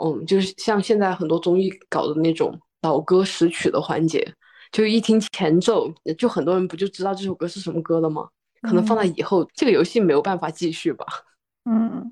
[0.04, 4.34] 嗯，就是像现在很多综艺搞的那种老歌识曲的环节，
[4.72, 8.28] 就一听前奏，就很多人不就知道这首歌是什么歌了吗？
[8.64, 11.06] 可能放在以后，这个游戏没有办法继续吧。
[11.66, 12.12] 嗯，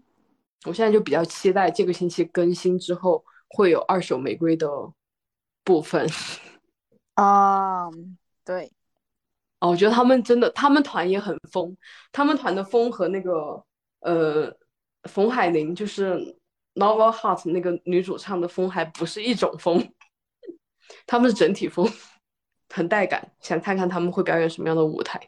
[0.65, 4.69] 我现在就比较期待这个星期更新之后会有二手玫瑰的
[5.63, 6.08] 部分。
[7.15, 7.89] 啊，
[8.45, 8.71] 对。
[9.60, 11.76] 哦，我觉得他们真的，他们团也很疯。
[12.12, 13.63] 他们团的疯和那个
[14.02, 14.54] 呃，
[15.04, 16.15] 冯海玲就是
[16.76, 19.88] Novel Heart 那个女主唱的疯还不是一种疯，
[21.08, 21.89] 他们是整体疯，
[22.70, 23.32] 很带感。
[23.39, 25.20] 想看看他们会表演什么样的舞台。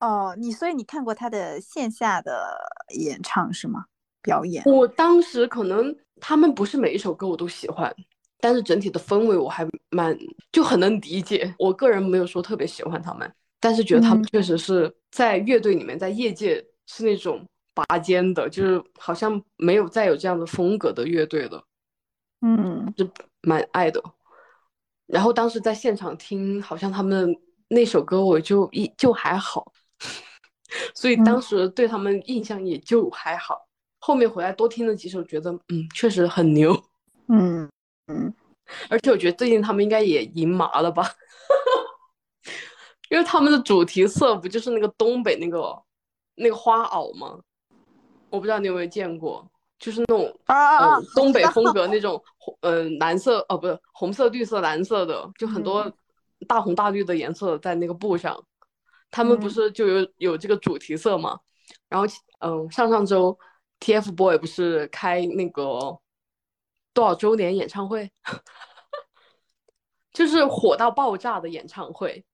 [0.00, 2.56] 哦，你所以你看过他的线下的
[2.98, 3.84] 演唱是吗？
[4.22, 4.62] 表演。
[4.64, 7.92] 我当时可能他们不是每一首歌我都喜欢，
[8.38, 10.16] 但是整体的氛围我还蛮
[10.52, 11.52] 就很能理解。
[11.58, 21.62] 我个人没有说特别喜欢他们，但是觉得他们确实是在乐队里面，在业界是那种拔尖的，就是好像没有再有这样的风格的乐队了。
[22.40, 23.08] 嗯，就
[23.42, 24.02] 蛮爱的。
[25.06, 27.32] 然后当时在现场听，好像他们
[27.68, 29.72] 那首歌我就一就还好，
[30.92, 33.68] 所以当时对他们印象也就还好。
[34.00, 36.74] 后面回来多听了几首，觉得嗯确实很牛。
[37.28, 37.70] 嗯
[38.08, 38.34] 嗯，
[38.88, 41.08] 而且我觉得最近他们应该也赢麻了吧，
[43.12, 45.78] 因为他们的主题色不就是那个东北那个
[46.36, 47.38] 那个花袄吗？
[48.30, 49.46] 我不知道你有没有见过。
[49.78, 55.92] 就是那种啊东北风格那种红嗯蓝色哦不是红色绿色蓝色的，就很多
[56.46, 58.42] 大红大绿的颜色在那个布上，
[59.10, 61.38] 他们不是就有有这个主题色嘛？
[61.88, 62.06] 然后
[62.38, 63.38] 嗯上上周
[63.80, 65.98] TFBOY 不是开那个
[66.94, 68.10] 多少周年演唱会，
[70.14, 72.24] 就是火到爆炸的演唱会，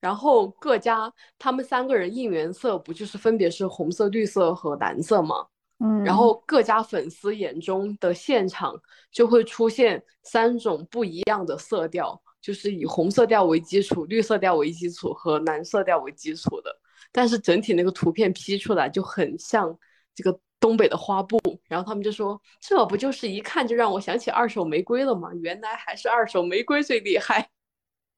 [0.00, 5.46] 然后各家他们三个人应援色不就是分别是红色、绿色和蓝色吗？
[5.80, 8.74] 嗯，然后各家粉丝眼中的现场
[9.12, 16.76] 就会出现三种不一样的色调，就是以红色调为基础、绿色调为基础和蓝色调为基础的。
[17.12, 19.76] 但是整体那个图片 P 出来就很像
[20.14, 25.30] 这个东北的花布，然后他们就说：“这不就是一看就让我想起二手玫瑰了吗？
[25.40, 27.48] 原来还是二手玫瑰最厉害。”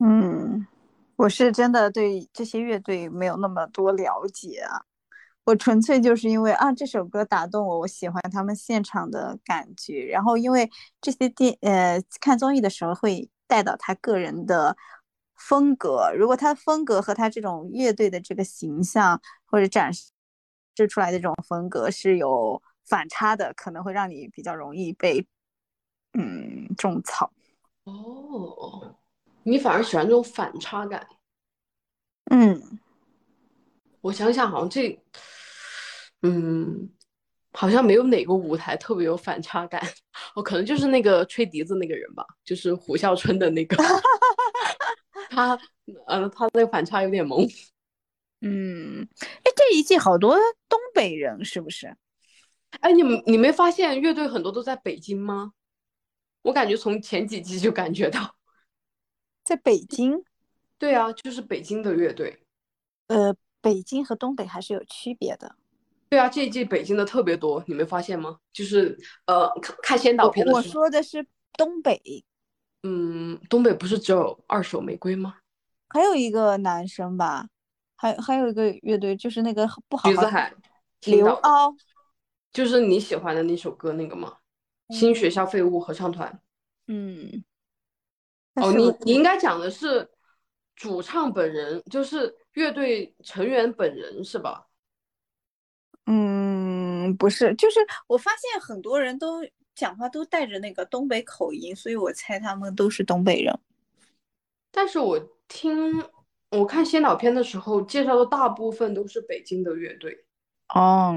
[0.02, 0.39] 嗯，
[1.20, 4.80] 我是真的对这些乐队没有那么多了解啊。
[5.44, 10.06] 我纯粹就是因为啊这首歌打动我，我喜欢他们现场的感觉。
[10.06, 14.74] 然后因为这些电呃看综艺的时候会带到他个人的
[15.36, 20.08] 风格，如果他的风格和他这种乐队的这个形象或者展示
[20.88, 25.26] 出来的这种风格是有反差的，可能会让你比较容易被
[26.14, 27.30] 嗯种草。
[27.84, 28.96] 哦，
[29.50, 31.04] 你反而喜欢这种反差感？
[32.30, 32.78] 嗯，
[34.00, 34.96] 我想想，好像这。
[36.22, 36.88] 嗯，
[37.52, 39.82] 好像没有哪个舞台特别有反差感。
[40.36, 43.76] 哦，可能就是那个吹笛子那个人吧，就是胡啸春的那个。
[45.30, 45.58] 他，
[46.06, 47.44] 呃，他那个反差有点萌。
[48.42, 50.36] 嗯，哎，这一季好多
[50.68, 51.96] 东北人是不是？
[52.80, 55.54] 哎，你你没发现乐队很多都在北京吗？
[56.42, 58.36] 我感觉从前几季就感觉到，
[59.44, 60.22] 在北京。
[60.78, 62.42] 对啊，就是北京的乐队。
[63.08, 65.56] 呃，北京和东北还是有区别的。
[66.08, 68.38] 对啊，这一季北京的特别多，你没发现吗？
[68.52, 69.48] 就是呃，
[69.82, 70.58] 看先导片的时候。
[70.58, 72.24] 我说的是东北。
[72.82, 75.36] 嗯，东北不是只有二手玫瑰吗？
[75.88, 77.48] 还有一个男生吧，
[77.96, 80.08] 还还有一个乐队，就是那个不好。
[80.08, 80.54] 橘子海。
[81.04, 81.74] 刘凹。
[82.52, 84.38] 就是你喜欢的那首歌那个吗？
[84.90, 86.40] 新学校废物合唱团。
[86.86, 87.44] 嗯。
[88.54, 90.08] 哦，你你应该讲的是
[90.74, 94.66] 主唱本人，就是乐队成员本人是吧？
[96.06, 97.78] 嗯，不是，就是
[98.08, 99.42] 我发现很多人都
[99.74, 103.56] 讲话都带着那个东北口音，所以我猜他们都是东北人。
[104.72, 106.02] 但是我听
[106.50, 110.24] 我看先导片的时候，介绍的大部分都是北京的乐队。
[110.74, 111.14] 哦，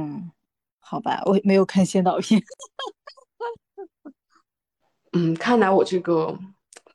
[0.80, 2.42] 好吧，我没有看先导片。
[5.14, 6.38] 嗯，看来我这个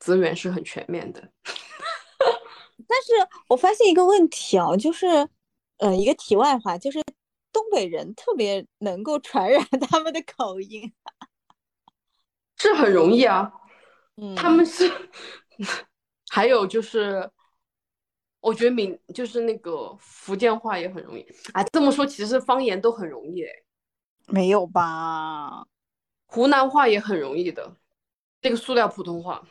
[0.08, 1.20] 资源是很全面的。
[2.88, 3.12] 但是
[3.48, 5.28] 我发现一个问题啊，就是，
[5.76, 7.02] 呃，一个题外话，就是。
[7.50, 10.92] 东北人特别能够传染 他们的口音，
[12.54, 13.50] 这很容易啊。
[14.16, 14.88] 嗯，他们是，
[16.28, 17.28] 还有就是，
[18.40, 21.26] 我觉得闽就是那个福建话也很容易。
[21.54, 23.44] 哎，这么说其实方言都很容易。
[24.26, 25.66] 没有吧？
[26.26, 27.76] 湖南话也很容易的，
[28.42, 29.42] 这个塑料普通话。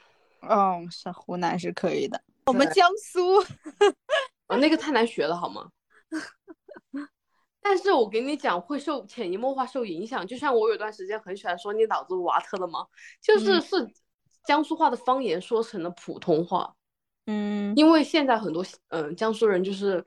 [0.42, 2.22] 嗯，是湖南是可以的。
[2.46, 3.40] 我们江苏，
[4.48, 5.70] 啊， 那个太难学了，好吗？
[7.62, 10.26] 但是我给你讲，会受潜移默化受影响。
[10.26, 12.88] 就像我有段时间很喜欢说你脑子瓦特了吗？
[13.22, 13.86] 就是是
[14.46, 16.74] 江苏话的方言说成了普通话。
[17.26, 20.06] 嗯，因为现在很多嗯江苏人就是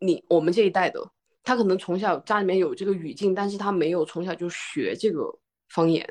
[0.00, 1.00] 你我们这一代的，
[1.44, 5.32] 他可能从小家里面有这个语境，但是他没有从小就学这个
[5.68, 6.04] 方言。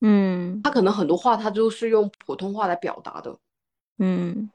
[0.00, 3.36] 嗯，他可能很多话他都是用普通话来表达的。
[3.98, 4.50] 嗯，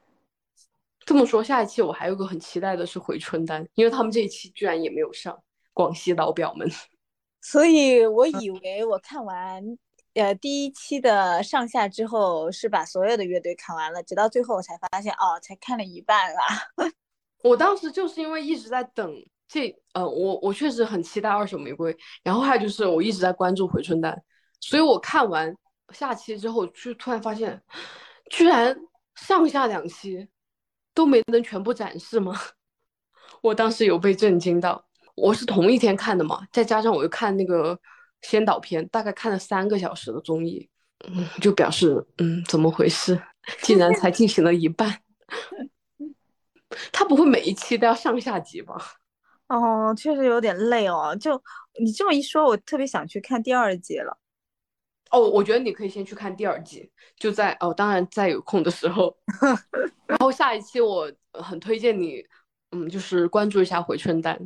[1.05, 5.37] 这么说，下一期我还有个很期待的是回春丹，因为他们这一期居然也没有上。
[5.73, 6.65] 广西老表们，
[7.43, 9.61] 所以我以为我看完
[10.13, 16.41] 呃第一期的上下之后是把所有的乐队看完了，直到最后我才发现哦，才看了一半啊。
[17.43, 19.13] 我当时就是因为一直在等
[19.49, 21.93] 这呃，我我确实很期待二手玫瑰。
[22.23, 24.23] 然后还有就是我一直在关注回春丹，
[24.59, 25.55] 所以我看完
[25.93, 27.61] 下期之后，就突然发现，
[28.29, 28.75] 居然
[29.15, 30.27] 上下两期
[30.93, 32.39] 都没能全部展示吗？
[33.41, 34.85] 我当时有被震惊到。
[35.15, 37.79] 我是同一天看的嘛，再加上我又看那个
[38.21, 40.69] 先导片，大概看了三个小时的综艺，
[41.07, 43.17] 嗯，就表示嗯，怎么回事？
[43.61, 44.99] 竟然才进行了一半。
[46.91, 48.75] 他不会每一期都要上下集吧？
[49.47, 51.15] 哦，确实有点累哦。
[51.17, 51.41] 就
[51.79, 54.17] 你这么一说，我特别想去看第二季了。
[55.11, 59.15] 哦，我觉得你可以先去看第二季，就在哦，当然在有空的时候。
[60.07, 62.23] 然后下一期我很推荐你，
[62.71, 64.37] 嗯，就是关注一下回春丹，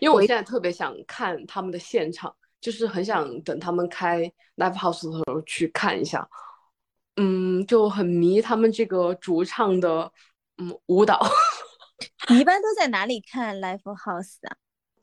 [0.00, 4.22] 因为我现在特别想看他们的现场，就是很想等他们开
[4.56, 6.28] live house 的时候去看一下。
[7.16, 10.12] 嗯，就很迷他们这个主唱的。
[10.56, 11.20] 嗯，舞蹈，
[12.30, 14.54] 你一般都在哪里看 live house 啊？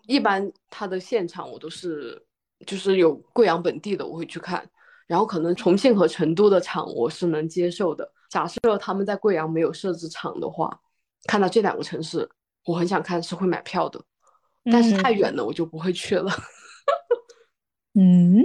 [0.07, 2.25] 一般他的现场我都是，
[2.65, 4.67] 就是有贵阳本地的我会去看，
[5.07, 8.09] 然后可能重庆和成都的场我是能接受的。
[8.29, 10.79] 假设他们在贵阳没有设置场的话，
[11.27, 12.29] 看到这两个城市，
[12.65, 14.01] 我很想看是会买票的，
[14.71, 16.31] 但是太远了我就不会去了。
[17.93, 18.41] 嗯，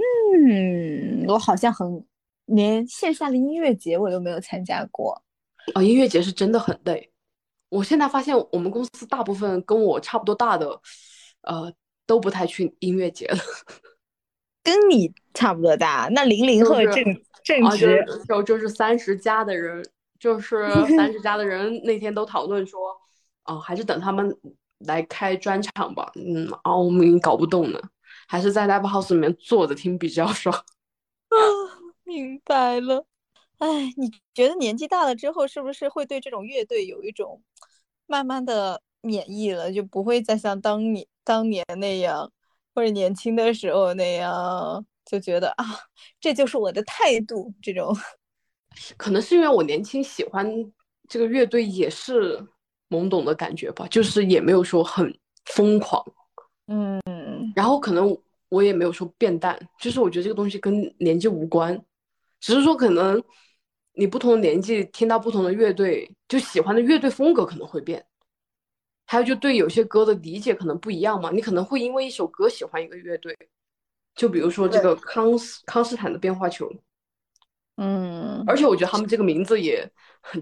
[1.27, 2.05] 我好像很
[2.47, 5.23] 连线下的音乐节我都没有参加过。
[5.73, 7.11] 哦，音乐节是真的很累。
[7.69, 10.67] 我现在发现我们公司大部分跟我差不多大的，
[11.41, 11.73] 呃，
[12.05, 13.37] 都不太去音乐节了。
[14.67, 17.03] 跟你差不多大，那零零后正
[17.41, 19.81] 正值就就是三十加的人，
[20.19, 22.77] 就是 三十加的人那天都讨论说，
[23.45, 24.29] 哦，还是等他们
[24.79, 26.11] 来开专场吧。
[26.15, 27.79] 嗯，啊，我们搞不动呢，
[28.27, 30.53] 还是在 live house 里面坐着听比较爽。
[30.53, 31.37] 啊，
[32.03, 33.05] 明白了。
[33.59, 37.41] 哎，你觉得年纪大了之后，是不是会对这种乐队有一种
[38.05, 42.29] 慢慢的免疫了，就不会再像当年当年那样，
[42.77, 45.65] 或者年轻的时候那样，就觉得啊，
[46.21, 47.51] 这就是我的态度。
[47.59, 47.91] 这种
[48.97, 50.47] 可能是因为我年轻喜欢
[51.09, 52.37] 这个乐队，也是
[52.87, 55.11] 懵懂的感觉吧，就是也没有说很
[55.45, 56.05] 疯狂，
[56.67, 57.01] 嗯，
[57.55, 58.15] 然后可能
[58.49, 61.83] 我也没有说变淡，就是我觉得这个东西跟年纪无关，
[62.39, 63.19] 只是说可能。
[63.99, 68.05] 你不同的年纪听到不同的乐队，就喜欢的乐队风格可能会变，
[69.07, 71.31] 还有就对有些歌的理解可能不一样嘛。
[71.31, 73.35] 你可能会因为一首歌喜欢一个乐队，
[74.13, 76.71] 就比如说这个康斯康斯坦的变化球，
[77.77, 79.89] 嗯，而且我觉得他们这个名字也，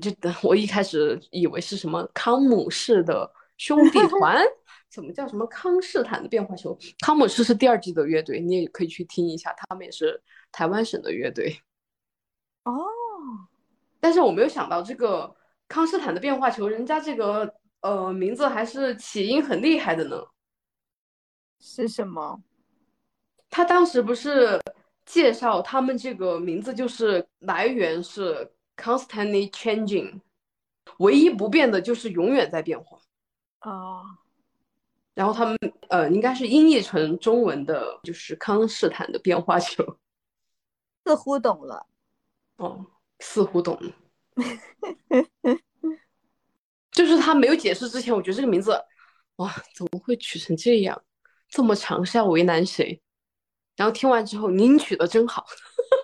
[0.01, 0.11] 就
[0.43, 4.43] 我一开始以为是什么康姆士的兄弟 团，
[4.89, 6.78] 怎么叫什么康斯坦的变化球？
[6.99, 11.55] 康姆士是第二季的乐队，你也可以去听一下，他们也是台湾省的乐队。
[12.63, 12.86] 哦。
[13.99, 15.36] 但是我没有想到这个
[15.68, 17.51] 康斯坦的变化球，人家这个
[17.86, 20.18] 呃名字还是起因很厉害的呢。
[21.60, 22.42] 是什么？
[23.50, 24.60] 他当时不是
[25.06, 30.20] 介绍他们这个名字就是来源是 constantly changing，
[30.98, 32.98] 唯一不变的就是永远在变化。
[33.62, 34.04] 哦。
[35.14, 35.58] 然后他们
[35.90, 39.98] 呃应该是音译成中文的，就是康斯坦的变化球。
[41.06, 41.86] 似乎懂了。
[42.58, 42.86] 哦。
[43.20, 43.80] 似乎懂，
[46.96, 48.72] 就是他没有解释之前，我觉得这个名字，
[49.36, 51.00] 哇，怎么会取成这样，
[51.50, 53.02] 这么长是要为难谁？
[53.76, 55.46] 然后听完之后，您取的真好。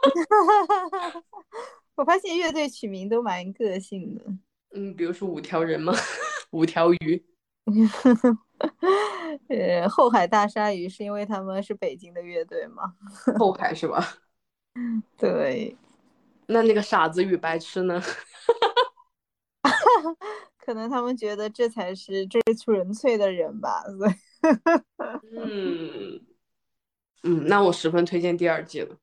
[1.96, 4.26] 我发现乐队取名都蛮个性的，
[4.76, 5.94] 嗯，比如说五条人嘛，
[6.52, 7.26] 五条鱼。
[9.48, 12.94] 呃，后海大鲨鱼是因为他们是北京的乐队吗？
[13.39, 14.18] 后海是吧？
[15.18, 15.76] 对。
[16.48, 18.02] 那那个傻子与白痴呢？
[20.64, 23.84] 可能他们觉得这才是最纯粹的人吧。
[25.36, 26.22] 嗯
[27.24, 28.95] 嗯，那我十分推荐第二季了。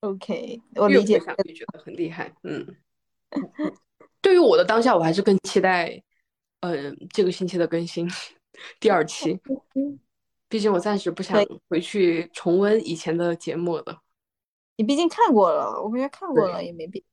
[0.00, 2.32] OK，我理解，也觉得很厉害。
[2.42, 2.76] 嗯，
[4.20, 6.02] 对于我的当下，我还是更期待，
[6.60, 8.06] 嗯，这个星期的更新
[8.78, 9.40] 第二期。
[10.46, 14.02] 毕竟我暂时不想回去重温以前的节目了。
[14.76, 17.04] 你毕竟看过了，我感觉看过了也没必要。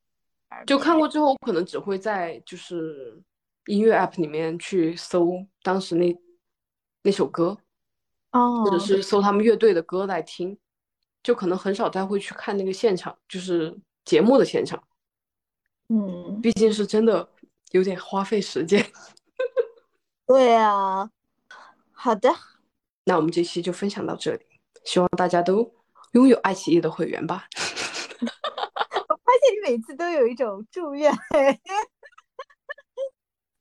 [0.65, 3.21] 就看过之后，我可能只会在就是
[3.65, 6.15] 音乐 app 里面去搜当时那
[7.03, 7.57] 那首歌，
[8.31, 10.57] 哦，或者是搜他们乐队的歌来听，
[11.23, 13.75] 就可能很少再会去看那个现场，就是
[14.05, 14.83] 节目的现场。
[15.89, 17.27] 嗯，毕竟是真的
[17.71, 18.85] 有点花费时间。
[20.27, 21.09] 对啊，
[21.91, 22.29] 好的，
[23.05, 24.45] 那我们这期就分享到这里，
[24.83, 25.73] 希望大家都。
[26.11, 27.47] 拥有爱奇艺的会员吧。
[29.71, 31.09] 每次都有一种祝愿，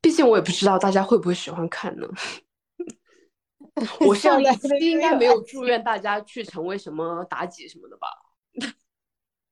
[0.00, 2.08] 毕竟我也不知道大家会不会喜欢看呢。
[4.00, 8.08] 我上一期应该没有祝愿大家去成为什么妲己什么的吧？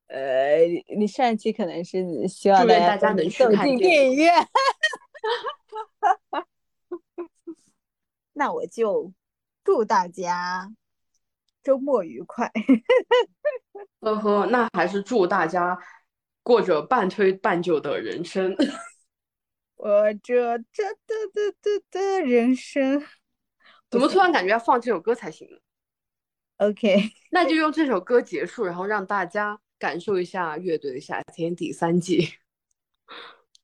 [0.08, 0.62] 呃，
[0.98, 4.34] 你上一期可能是希望大家能去看电影院。
[8.34, 9.12] 那我就
[9.62, 10.68] 祝大家
[11.62, 12.50] 周末愉快。
[14.00, 15.78] 呵呵，那还是祝大家
[16.48, 18.56] 过着半推半就的人生。
[19.76, 23.04] 我这这这这这的人生，
[23.90, 25.58] 怎么突然感觉要放这首歌才行呢
[26.56, 32.36] ？OK， 那就用这首歌结束，然后让大家感受一下《乐队的夏天》第三季。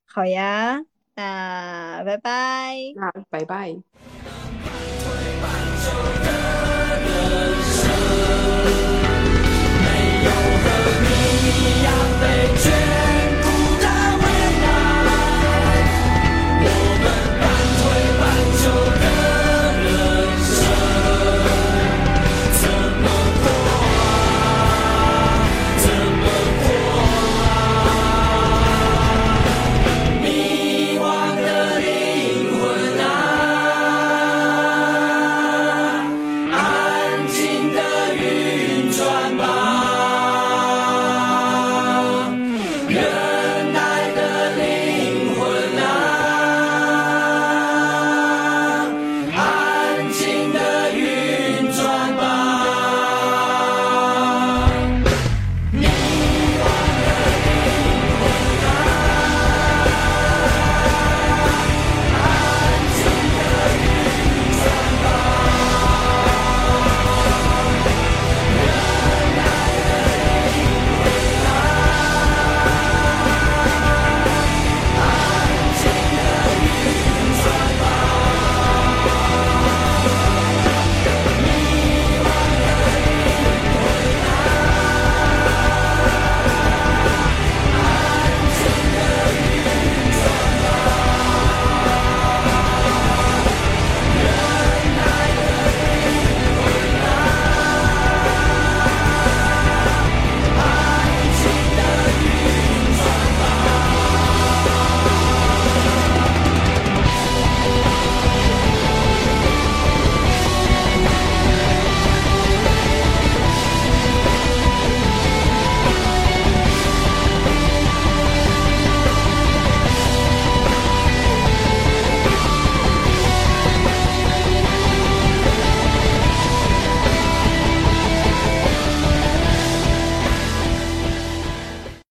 [0.05, 2.77] 好呀，那拜拜。
[2.97, 3.75] 那拜拜。